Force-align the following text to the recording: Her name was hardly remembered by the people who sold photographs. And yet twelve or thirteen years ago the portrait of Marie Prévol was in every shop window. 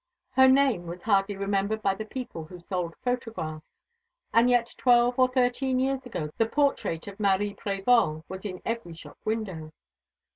Her 0.31 0.47
name 0.47 0.87
was 0.87 1.03
hardly 1.03 1.35
remembered 1.35 1.83
by 1.83 1.93
the 1.93 2.05
people 2.05 2.45
who 2.45 2.59
sold 2.59 2.95
photographs. 3.03 3.71
And 4.33 4.49
yet 4.49 4.73
twelve 4.75 5.19
or 5.19 5.27
thirteen 5.27 5.79
years 5.79 6.07
ago 6.07 6.31
the 6.39 6.47
portrait 6.47 7.05
of 7.05 7.19
Marie 7.19 7.53
Prévol 7.53 8.23
was 8.27 8.43
in 8.43 8.63
every 8.65 8.95
shop 8.95 9.19
window. 9.25 9.71